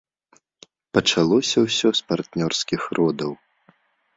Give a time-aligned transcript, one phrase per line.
[0.97, 3.31] Пачалося ўсё з партнёрскіх родаў.